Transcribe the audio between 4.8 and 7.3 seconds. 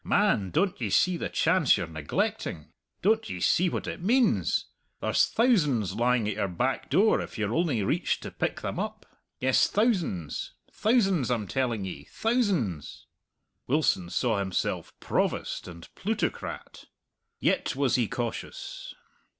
There's thousands lying at your back door